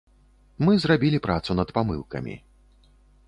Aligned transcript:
Мы 0.67 0.77
зрабілі 0.85 1.19
працу 1.27 1.51
над 1.61 1.73
памылкамі. 1.77 2.35